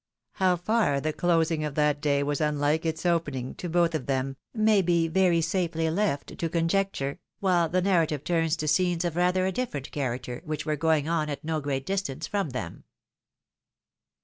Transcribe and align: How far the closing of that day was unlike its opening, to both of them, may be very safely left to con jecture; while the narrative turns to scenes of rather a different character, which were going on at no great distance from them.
How 0.31 0.55
far 0.55 0.99
the 0.99 1.13
closing 1.13 1.63
of 1.63 1.75
that 1.75 2.01
day 2.01 2.23
was 2.23 2.41
unlike 2.41 2.87
its 2.87 3.05
opening, 3.05 3.53
to 3.53 3.69
both 3.69 3.93
of 3.93 4.07
them, 4.07 4.35
may 4.51 4.81
be 4.81 5.07
very 5.07 5.41
safely 5.41 5.91
left 5.91 6.39
to 6.39 6.49
con 6.49 6.67
jecture; 6.67 7.19
while 7.39 7.69
the 7.69 7.83
narrative 7.83 8.23
turns 8.23 8.55
to 8.55 8.67
scenes 8.67 9.05
of 9.05 9.15
rather 9.15 9.45
a 9.45 9.51
different 9.51 9.91
character, 9.91 10.41
which 10.43 10.65
were 10.65 10.75
going 10.75 11.07
on 11.07 11.29
at 11.29 11.43
no 11.43 11.61
great 11.61 11.85
distance 11.85 12.25
from 12.25 12.49
them. 12.49 12.83